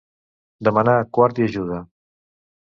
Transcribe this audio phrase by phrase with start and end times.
[0.67, 1.79] Demanar quart i ajuda.